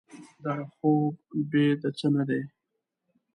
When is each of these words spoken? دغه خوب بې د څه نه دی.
دغه 0.43 0.65
خوب 0.75 1.13
بې 1.51 1.65
د 1.81 1.83
څه 1.97 2.07
نه 2.15 2.23
دی. 2.29 2.41